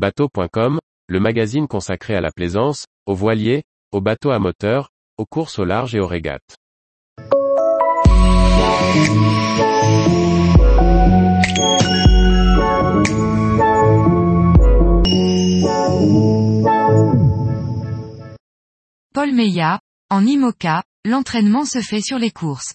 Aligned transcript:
Bateau.com, 0.00 0.78
le 1.08 1.20
magazine 1.20 1.68
consacré 1.68 2.14
à 2.16 2.22
la 2.22 2.32
plaisance, 2.32 2.86
aux 3.04 3.14
voiliers, 3.14 3.64
aux 3.92 4.00
bateaux 4.00 4.30
à 4.30 4.38
moteur, 4.38 4.88
aux 5.18 5.26
courses 5.26 5.58
au 5.58 5.66
large 5.66 5.94
et 5.94 6.00
aux 6.00 6.06
régates. 6.06 6.56
Paul 19.12 19.34
Meillat, 19.34 19.80
en 20.08 20.24
IMOCA, 20.24 20.82
l'entraînement 21.04 21.66
se 21.66 21.82
fait 21.82 22.00
sur 22.00 22.18
les 22.18 22.30
courses. 22.30 22.72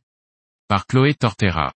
Par 0.68 0.86
Chloé 0.86 1.16
Tortera. 1.16 1.72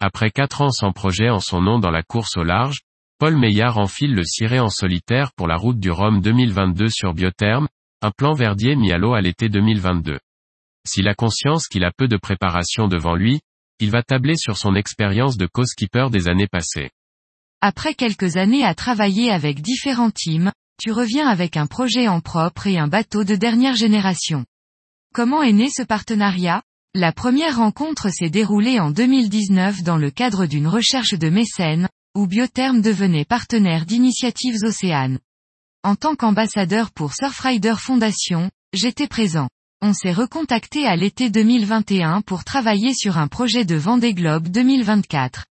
Après 0.00 0.30
quatre 0.30 0.60
ans 0.60 0.70
sans 0.70 0.92
projet 0.92 1.30
en 1.30 1.40
son 1.40 1.62
nom 1.62 1.78
dans 1.78 1.90
la 1.90 2.02
course 2.02 2.36
au 2.36 2.44
large, 2.44 2.80
Paul 3.20 3.36
Meillard 3.36 3.76
enfile 3.76 4.14
le 4.14 4.24
ciré 4.24 4.60
en 4.60 4.70
solitaire 4.70 5.32
pour 5.36 5.46
la 5.46 5.56
route 5.56 5.78
du 5.78 5.90
Rhum 5.90 6.22
2022 6.22 6.88
sur 6.88 7.12
Biotherme, 7.12 7.68
un 8.00 8.12
plan 8.12 8.32
verdier 8.32 8.76
mis 8.76 8.92
à 8.92 8.96
l'eau 8.96 9.12
à 9.12 9.20
l'été 9.20 9.50
2022. 9.50 10.18
S'il 10.88 11.06
a 11.06 11.14
conscience 11.14 11.68
qu'il 11.68 11.84
a 11.84 11.92
peu 11.94 12.08
de 12.08 12.16
préparation 12.16 12.88
devant 12.88 13.14
lui, 13.14 13.40
il 13.78 13.90
va 13.90 14.02
tabler 14.02 14.36
sur 14.36 14.56
son 14.56 14.74
expérience 14.74 15.36
de 15.36 15.46
co-skipper 15.46 16.06
des 16.10 16.30
années 16.30 16.46
passées. 16.46 16.88
Après 17.60 17.92
quelques 17.92 18.38
années 18.38 18.64
à 18.64 18.74
travailler 18.74 19.30
avec 19.30 19.60
différents 19.60 20.10
teams, 20.10 20.50
tu 20.82 20.90
reviens 20.90 21.28
avec 21.28 21.58
un 21.58 21.66
projet 21.66 22.08
en 22.08 22.22
propre 22.22 22.68
et 22.68 22.78
un 22.78 22.88
bateau 22.88 23.22
de 23.22 23.36
dernière 23.36 23.76
génération. 23.76 24.46
Comment 25.12 25.42
est 25.42 25.52
né 25.52 25.68
ce 25.68 25.82
partenariat? 25.82 26.62
La 26.94 27.12
première 27.12 27.58
rencontre 27.58 28.08
s'est 28.08 28.30
déroulée 28.30 28.80
en 28.80 28.90
2019 28.90 29.82
dans 29.82 29.98
le 29.98 30.10
cadre 30.10 30.46
d'une 30.46 30.66
recherche 30.66 31.12
de 31.12 31.28
mécènes, 31.28 31.86
où 32.16 32.26
Biotherm 32.26 32.80
devenait 32.80 33.24
partenaire 33.24 33.86
d'Initiatives 33.86 34.64
Océanes. 34.64 35.20
En 35.84 35.94
tant 35.94 36.16
qu'ambassadeur 36.16 36.90
pour 36.90 37.14
Surfrider 37.14 37.74
Foundation, 37.78 38.50
j'étais 38.72 39.06
présent. 39.06 39.48
On 39.80 39.94
s'est 39.94 40.12
recontacté 40.12 40.86
à 40.86 40.96
l'été 40.96 41.30
2021 41.30 42.20
pour 42.22 42.44
travailler 42.44 42.94
sur 42.94 43.16
un 43.16 43.28
projet 43.28 43.64
de 43.64 43.76
Vendée 43.76 44.12
Globe 44.12 44.48
2024. 44.48 45.46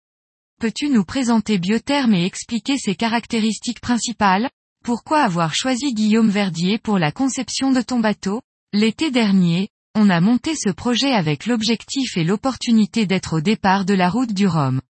Peux-tu 0.60 0.90
nous 0.90 1.06
présenter 1.06 1.60
Biotherm 1.60 2.14
et 2.16 2.26
expliquer 2.26 2.78
ses 2.78 2.96
caractéristiques 2.96 3.80
principales? 3.80 4.50
Pourquoi 4.84 5.22
avoir 5.22 5.54
choisi 5.54 5.94
Guillaume 5.94 6.30
Verdier 6.30 6.80
pour 6.80 6.98
la 6.98 7.12
conception 7.12 7.72
de 7.72 7.82
ton 7.82 8.00
bateau? 8.00 8.42
L'été 8.74 9.12
dernier, 9.12 9.70
on 9.94 10.10
a 10.10 10.20
monté 10.20 10.56
ce 10.56 10.72
projet 10.72 11.14
avec 11.14 11.46
l'objectif 11.46 12.18
et 12.18 12.24
l'opportunité 12.24 13.06
d'être 13.06 13.38
au 13.38 13.42
départ 13.42 13.86
de 13.86 13.94
la 13.94 14.10
route 14.10 14.34
du 14.34 14.48
Rhum. 14.48 14.82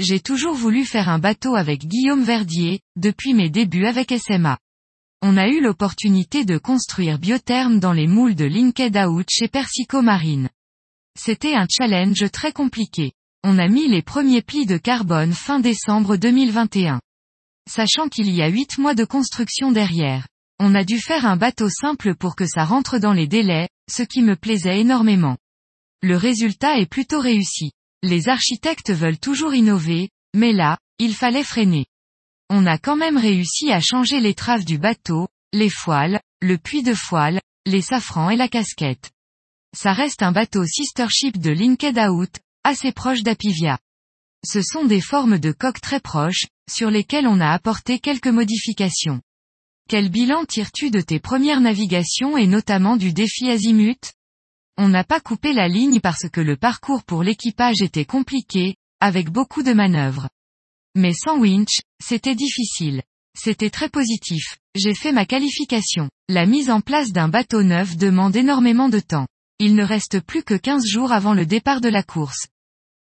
J'ai 0.00 0.18
toujours 0.18 0.54
voulu 0.54 0.86
faire 0.86 1.10
un 1.10 1.18
bateau 1.18 1.56
avec 1.56 1.86
Guillaume 1.86 2.24
Verdier, 2.24 2.80
depuis 2.96 3.34
mes 3.34 3.50
débuts 3.50 3.84
avec 3.84 4.10
SMA. 4.18 4.56
On 5.20 5.36
a 5.36 5.46
eu 5.46 5.60
l'opportunité 5.60 6.46
de 6.46 6.56
construire 6.56 7.18
Biotherm 7.18 7.80
dans 7.80 7.92
les 7.92 8.06
moules 8.06 8.34
de 8.34 8.46
Linked 8.46 8.96
Out 8.96 9.26
chez 9.30 9.46
Persico 9.46 10.00
Marine. 10.00 10.48
C'était 11.18 11.54
un 11.54 11.66
challenge 11.70 12.30
très 12.32 12.50
compliqué. 12.52 13.12
On 13.44 13.58
a 13.58 13.68
mis 13.68 13.88
les 13.88 14.00
premiers 14.00 14.40
plis 14.40 14.64
de 14.64 14.78
carbone 14.78 15.34
fin 15.34 15.60
décembre 15.60 16.16
2021 16.16 17.00
sachant 17.68 18.08
qu'il 18.08 18.30
y 18.30 18.42
a 18.42 18.48
8 18.48 18.78
mois 18.78 18.94
de 18.94 19.04
construction 19.04 19.70
derrière. 19.70 20.26
On 20.58 20.74
a 20.74 20.82
dû 20.82 20.98
faire 20.98 21.26
un 21.26 21.36
bateau 21.36 21.68
simple 21.68 22.16
pour 22.16 22.36
que 22.36 22.46
ça 22.46 22.64
rentre 22.64 22.98
dans 22.98 23.12
les 23.12 23.28
délais, 23.28 23.68
ce 23.88 24.02
qui 24.02 24.22
me 24.22 24.34
plaisait 24.34 24.80
énormément. 24.80 25.36
Le 26.02 26.16
résultat 26.16 26.78
est 26.78 26.90
plutôt 26.90 27.20
réussi. 27.20 27.72
Les 28.02 28.28
architectes 28.28 28.92
veulent 28.92 29.18
toujours 29.18 29.54
innover, 29.54 30.08
mais 30.34 30.52
là, 30.52 30.78
il 30.98 31.14
fallait 31.14 31.44
freiner. 31.44 31.86
On 32.48 32.66
a 32.66 32.78
quand 32.78 32.96
même 32.96 33.18
réussi 33.18 33.70
à 33.72 33.80
changer 33.80 34.20
les 34.20 34.34
traves 34.34 34.64
du 34.64 34.78
bateau, 34.78 35.28
les 35.52 35.68
foiles, 35.68 36.20
le 36.40 36.56
puits 36.56 36.82
de 36.82 36.94
foile, 36.94 37.40
les 37.66 37.82
safrans 37.82 38.30
et 38.30 38.36
la 38.36 38.48
casquette. 38.48 39.10
Ça 39.76 39.92
reste 39.92 40.22
un 40.22 40.32
bateau 40.32 40.64
sister 40.64 41.06
ship 41.10 41.38
de 41.38 41.50
Linked 41.50 41.98
Out, 41.98 42.38
assez 42.64 42.92
proche 42.92 43.22
d'Apivia. 43.22 43.78
Ce 44.44 44.62
sont 44.62 44.84
des 44.84 45.02
formes 45.02 45.38
de 45.38 45.52
coques 45.52 45.80
très 45.82 46.00
proches, 46.00 46.46
sur 46.70 46.90
lesquelles 46.90 47.26
on 47.26 47.40
a 47.40 47.50
apporté 47.50 47.98
quelques 47.98 48.28
modifications. 48.28 49.20
Quel 49.88 50.08
bilan 50.08 50.44
tires-tu 50.46 50.90
de 50.90 51.00
tes 51.00 51.20
premières 51.20 51.60
navigations 51.60 52.38
et 52.38 52.46
notamment 52.46 52.96
du 52.96 53.12
défi 53.12 53.50
Azimut? 53.50 54.12
On 54.78 54.88
n'a 54.88 55.04
pas 55.04 55.20
coupé 55.20 55.52
la 55.52 55.68
ligne 55.68 56.00
parce 56.00 56.28
que 56.28 56.40
le 56.40 56.56
parcours 56.56 57.04
pour 57.04 57.22
l'équipage 57.22 57.82
était 57.82 58.04
compliqué, 58.04 58.76
avec 59.00 59.30
beaucoup 59.30 59.62
de 59.62 59.72
manœuvres. 59.72 60.28
Mais 60.94 61.12
sans 61.12 61.38
winch, 61.38 61.80
c'était 62.02 62.34
difficile. 62.34 63.02
C'était 63.38 63.70
très 63.70 63.88
positif. 63.88 64.58
J'ai 64.74 64.94
fait 64.94 65.12
ma 65.12 65.26
qualification. 65.26 66.10
La 66.28 66.46
mise 66.46 66.70
en 66.70 66.80
place 66.80 67.12
d'un 67.12 67.28
bateau 67.28 67.62
neuf 67.62 67.96
demande 67.96 68.36
énormément 68.36 68.88
de 68.88 69.00
temps. 69.00 69.26
Il 69.58 69.74
ne 69.74 69.84
reste 69.84 70.20
plus 70.20 70.42
que 70.42 70.54
15 70.54 70.86
jours 70.86 71.12
avant 71.12 71.34
le 71.34 71.46
départ 71.46 71.80
de 71.80 71.88
la 71.88 72.02
course. 72.02 72.46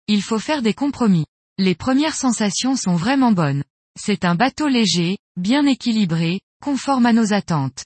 Il 0.06 0.22
faut 0.22 0.38
faire 0.38 0.62
des 0.62 0.74
compromis. 0.74 1.26
Les 1.58 1.74
premières 1.74 2.14
sensations 2.14 2.76
sont 2.76 2.96
vraiment 2.96 3.32
bonnes. 3.32 3.64
C'est 3.98 4.24
un 4.24 4.34
bateau 4.34 4.68
léger, 4.68 5.18
bien 5.36 5.66
équilibré, 5.66 6.40
conforme 6.62 7.06
à 7.06 7.12
nos 7.12 7.32
attentes. 7.32 7.84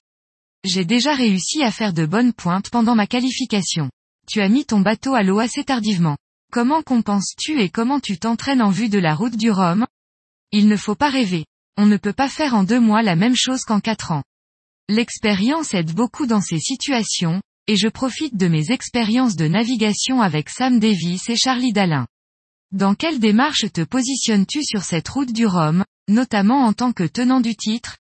J'ai 0.65 0.85
déjà 0.85 1.15
réussi 1.15 1.63
à 1.63 1.71
faire 1.71 1.93
de 1.93 2.05
bonnes 2.05 2.33
pointes 2.33 2.71
pendant 2.71 2.95
ma 2.95 3.07
qualification. 3.07 3.91
Tu 4.27 4.41
as 4.41 4.49
mis 4.49 4.65
ton 4.65 4.81
bateau 4.81 5.15
à 5.15 5.23
l'eau 5.23 5.39
assez 5.39 5.65
tardivement. 5.65 6.17
Comment 6.51 6.83
compenses-tu 6.83 7.61
et 7.61 7.69
comment 7.69 8.01
tu 8.01 8.19
t'entraînes 8.19 8.63
en 8.63 8.71
vue 8.71 8.89
de 8.89 8.99
la 8.99 9.15
route 9.15 9.37
du 9.37 9.51
Rhum? 9.51 9.87
Il 10.51 10.69
ne 10.69 10.77
faut 10.77 10.95
pas 10.95 11.11
rêver. 11.11 11.45
On 11.77 11.87
ne 11.87 11.97
peut 11.97 12.13
pas 12.13 12.29
faire 12.29 12.55
en 12.55 12.65
deux 12.65 12.81
mois 12.81 13.03
la 13.03 13.17
même 13.17 13.37
chose 13.37 13.65
qu'en 13.65 13.81
quatre 13.81 14.11
ans. 14.11 14.25
L'expérience 14.89 15.75
aide 15.75 15.93
beaucoup 15.93 16.27
dans 16.27 16.41
ces 16.41 16.59
situations, 16.59 17.41
et 17.67 17.77
je 17.77 17.89
profite 17.89 18.37
de 18.37 18.49
mes 18.49 18.71
expériences 18.71 19.37
de 19.37 19.47
navigation 19.47 20.23
avec 20.23 20.49
Sam 20.49 20.81
Davis 20.81 21.29
et 21.29 21.37
Charlie 21.37 21.73
Dalin. 21.73 22.07
Dans 22.73 22.95
quelle 22.95 23.21
démarche 23.21 23.71
te 23.73 23.83
positionnes-tu 23.83 24.65
sur 24.65 24.83
cette 24.83 25.09
route 25.09 25.33
du 25.33 25.47
Rhum, 25.47 25.85
notamment 26.09 26.65
en 26.65 26.73
tant 26.73 26.93
que 26.93 27.05
tenant 27.05 27.41
du 27.41 27.55
titre? 27.55 27.99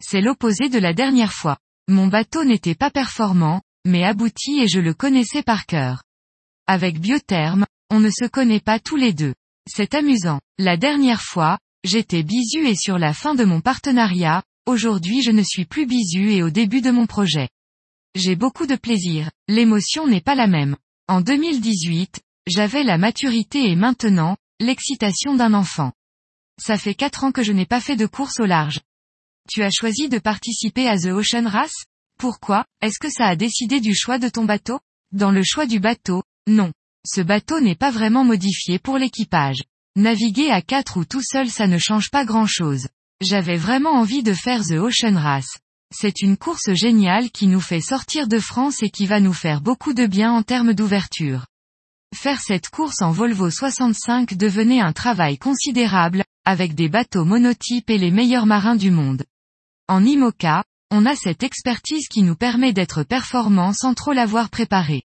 C'est 0.00 0.20
l'opposé 0.20 0.68
de 0.68 0.78
la 0.78 0.92
dernière 0.92 1.32
fois. 1.32 1.56
Mon 1.88 2.08
bateau 2.08 2.44
n'était 2.44 2.74
pas 2.74 2.90
performant, 2.90 3.62
mais 3.84 4.02
abouti 4.02 4.60
et 4.60 4.66
je 4.66 4.80
le 4.80 4.92
connaissais 4.92 5.44
par 5.44 5.66
cœur. 5.66 6.02
Avec 6.66 6.98
Biotherme, 6.98 7.64
on 7.90 8.00
ne 8.00 8.10
se 8.10 8.24
connaît 8.24 8.60
pas 8.60 8.80
tous 8.80 8.96
les 8.96 9.12
deux. 9.12 9.34
C'est 9.70 9.94
amusant. 9.94 10.40
La 10.58 10.76
dernière 10.76 11.22
fois, 11.22 11.58
j'étais 11.84 12.24
bisu 12.24 12.66
et 12.66 12.74
sur 12.74 12.98
la 12.98 13.12
fin 13.12 13.36
de 13.36 13.44
mon 13.44 13.60
partenariat, 13.60 14.42
aujourd'hui 14.66 15.22
je 15.22 15.30
ne 15.30 15.42
suis 15.42 15.64
plus 15.64 15.86
bisu 15.86 16.32
et 16.32 16.42
au 16.42 16.50
début 16.50 16.80
de 16.80 16.90
mon 16.90 17.06
projet. 17.06 17.48
J'ai 18.16 18.34
beaucoup 18.34 18.66
de 18.66 18.76
plaisir, 18.76 19.30
l'émotion 19.46 20.08
n'est 20.08 20.20
pas 20.20 20.34
la 20.34 20.48
même. 20.48 20.76
En 21.06 21.20
2018, 21.20 22.20
j'avais 22.48 22.82
la 22.82 22.98
maturité 22.98 23.70
et 23.70 23.76
maintenant, 23.76 24.36
l'excitation 24.58 25.36
d'un 25.36 25.54
enfant. 25.54 25.92
Ça 26.60 26.78
fait 26.78 26.94
quatre 26.94 27.22
ans 27.22 27.30
que 27.30 27.44
je 27.44 27.52
n'ai 27.52 27.66
pas 27.66 27.80
fait 27.80 27.96
de 27.96 28.06
course 28.06 28.40
au 28.40 28.46
large. 28.46 28.80
Tu 29.48 29.62
as 29.62 29.70
choisi 29.70 30.08
de 30.08 30.18
participer 30.18 30.88
à 30.88 30.98
The 30.98 31.06
Ocean 31.06 31.46
Race? 31.46 31.84
Pourquoi? 32.18 32.64
Est-ce 32.82 32.98
que 32.98 33.10
ça 33.10 33.26
a 33.26 33.36
décidé 33.36 33.80
du 33.80 33.94
choix 33.94 34.18
de 34.18 34.28
ton 34.28 34.44
bateau? 34.44 34.80
Dans 35.12 35.30
le 35.30 35.42
choix 35.44 35.66
du 35.66 35.78
bateau, 35.78 36.22
non. 36.48 36.72
Ce 37.06 37.20
bateau 37.20 37.60
n'est 37.60 37.76
pas 37.76 37.92
vraiment 37.92 38.24
modifié 38.24 38.78
pour 38.80 38.98
l'équipage. 38.98 39.62
Naviguer 39.94 40.50
à 40.50 40.62
quatre 40.62 40.96
ou 40.96 41.04
tout 41.04 41.22
seul 41.22 41.48
ça 41.48 41.68
ne 41.68 41.78
change 41.78 42.10
pas 42.10 42.24
grand 42.24 42.46
chose. 42.46 42.88
J'avais 43.20 43.56
vraiment 43.56 43.92
envie 43.92 44.22
de 44.22 44.34
faire 44.34 44.64
The 44.64 44.72
Ocean 44.72 45.16
Race. 45.16 45.58
C'est 45.94 46.22
une 46.22 46.36
course 46.36 46.72
géniale 46.72 47.30
qui 47.30 47.46
nous 47.46 47.60
fait 47.60 47.80
sortir 47.80 48.26
de 48.26 48.40
France 48.40 48.82
et 48.82 48.90
qui 48.90 49.06
va 49.06 49.20
nous 49.20 49.32
faire 49.32 49.60
beaucoup 49.60 49.94
de 49.94 50.06
bien 50.06 50.32
en 50.32 50.42
termes 50.42 50.74
d'ouverture. 50.74 51.46
Faire 52.14 52.40
cette 52.40 52.68
course 52.68 53.00
en 53.00 53.12
Volvo 53.12 53.50
65 53.50 54.34
devenait 54.34 54.80
un 54.80 54.92
travail 54.92 55.38
considérable, 55.38 56.24
avec 56.44 56.74
des 56.74 56.88
bateaux 56.88 57.24
monotypes 57.24 57.90
et 57.90 57.98
les 57.98 58.10
meilleurs 58.10 58.46
marins 58.46 58.76
du 58.76 58.90
monde. 58.90 59.24
En 59.88 60.04
IMOCA, 60.04 60.64
on 60.90 61.06
a 61.06 61.14
cette 61.14 61.44
expertise 61.44 62.08
qui 62.08 62.22
nous 62.22 62.34
permet 62.34 62.72
d'être 62.72 63.04
performants 63.04 63.72
sans 63.72 63.94
trop 63.94 64.12
l'avoir 64.12 64.50
préparé. 64.50 65.04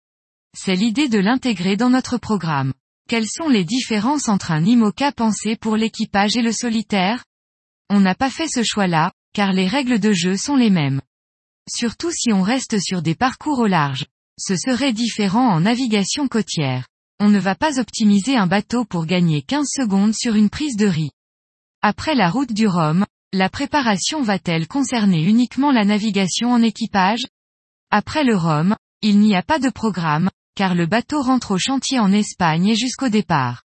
C'est 0.57 0.75
l'idée 0.75 1.09
de 1.09 1.19
l'intégrer 1.19 1.77
dans 1.77 1.91
notre 1.91 2.17
programme. 2.17 2.73
Quelles 3.07 3.27
sont 3.27 3.49
les 3.49 3.65
différences 3.65 4.29
entre 4.29 4.51
un 4.51 4.65
IMOCA 4.65 5.11
pensé 5.11 5.55
pour 5.55 5.77
l'équipage 5.77 6.37
et 6.37 6.41
le 6.41 6.51
solitaire? 6.51 7.23
On 7.91 7.99
n'a 7.99 8.15
pas 8.15 8.31
fait 8.31 8.47
ce 8.47 8.63
choix-là, 8.63 9.11
car 9.33 9.53
les 9.53 9.67
règles 9.67 9.99
de 9.99 10.11
jeu 10.11 10.37
sont 10.37 10.55
les 10.55 10.71
mêmes. 10.71 11.01
Surtout 11.69 12.11
si 12.11 12.33
on 12.33 12.41
reste 12.41 12.79
sur 12.79 13.03
des 13.03 13.15
parcours 13.15 13.59
au 13.59 13.67
large. 13.67 14.07
Ce 14.39 14.55
serait 14.55 14.93
différent 14.93 15.49
en 15.49 15.59
navigation 15.59 16.27
côtière. 16.27 16.87
On 17.19 17.29
ne 17.29 17.39
va 17.39 17.53
pas 17.53 17.79
optimiser 17.79 18.37
un 18.37 18.47
bateau 18.47 18.85
pour 18.85 19.05
gagner 19.05 19.43
15 19.43 19.67
secondes 19.69 20.15
sur 20.15 20.33
une 20.33 20.49
prise 20.49 20.77
de 20.77 20.87
riz. 20.87 21.11
Après 21.83 22.15
la 22.15 22.31
route 22.31 22.53
du 22.53 22.65
Rhum, 22.65 23.05
la 23.33 23.49
préparation 23.49 24.21
va-t-elle 24.21 24.67
concerner 24.67 25.23
uniquement 25.23 25.71
la 25.71 25.85
navigation 25.85 26.51
en 26.51 26.61
équipage? 26.61 27.25
Après 27.89 28.23
le 28.23 28.37
Rhum, 28.37 28.75
il 29.01 29.19
n'y 29.19 29.35
a 29.35 29.41
pas 29.41 29.57
de 29.57 29.69
programme, 29.69 30.29
car 30.55 30.75
le 30.75 30.85
bateau 30.85 31.19
rentre 31.19 31.51
au 31.51 31.57
chantier 31.57 31.97
en 31.97 32.11
Espagne 32.11 32.67
et 32.67 32.75
jusqu'au 32.75 33.09
départ. 33.09 33.63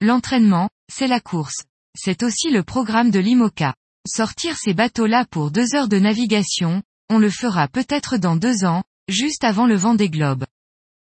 L'entraînement, 0.00 0.70
c'est 0.92 1.06
la 1.06 1.20
course. 1.20 1.64
C'est 1.96 2.24
aussi 2.24 2.50
le 2.50 2.64
programme 2.64 3.12
de 3.12 3.20
l'IMOCA. 3.20 3.74
Sortir 4.08 4.56
ces 4.56 4.74
bateaux-là 4.74 5.24
pour 5.24 5.52
deux 5.52 5.76
heures 5.76 5.88
de 5.88 5.98
navigation, 5.98 6.82
on 7.08 7.18
le 7.18 7.30
fera 7.30 7.68
peut-être 7.68 8.16
dans 8.16 8.36
deux 8.36 8.64
ans, 8.64 8.82
juste 9.08 9.44
avant 9.44 9.66
le 9.66 9.76
vent 9.76 9.94
des 9.94 10.10
globes. 10.10 10.44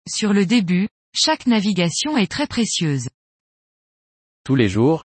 Sur 0.08 0.32
le 0.32 0.46
début, 0.46 0.88
chaque 1.14 1.46
navigation 1.46 2.16
est 2.16 2.30
très 2.30 2.46
précieuse. 2.46 3.08
Tous 4.44 4.54
les 4.54 4.68
jours, 4.70 5.04